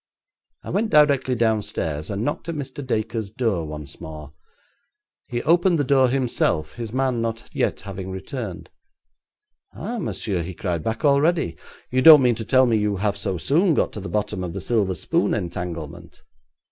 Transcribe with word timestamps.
I 0.63 0.71
went 0.71 0.89
directly 0.89 1.35
downstairs, 1.35 2.09
and 2.09 2.23
knocked 2.25 2.49
at 2.49 2.55
Mr. 2.55 2.83
Dacre's 2.83 3.29
door 3.29 3.67
once 3.67 4.01
more. 4.01 4.33
He 5.29 5.43
opened 5.43 5.77
the 5.77 5.83
door 5.83 6.07
himself, 6.09 6.73
his 6.73 6.91
man 6.91 7.21
not 7.21 7.47
yet 7.53 7.81
having 7.81 8.09
returned. 8.09 8.71
'Ah, 9.75 9.99
monsieur,' 9.99 10.41
he 10.41 10.55
cried, 10.55 10.81
'back 10.83 11.05
already? 11.05 11.55
You 11.91 12.01
don't 12.01 12.23
mean 12.23 12.33
to 12.33 12.45
tell 12.45 12.65
me 12.65 12.77
you 12.77 12.95
have 12.95 13.15
so 13.15 13.37
soon 13.37 13.75
got 13.75 13.91
to 13.93 13.99
the 13.99 14.09
bottom 14.09 14.43
of 14.43 14.53
the 14.53 14.59
silver 14.61 14.95
spoon 14.95 15.35
entanglement?' 15.35 16.23